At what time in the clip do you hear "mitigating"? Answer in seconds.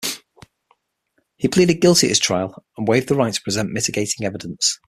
3.69-4.25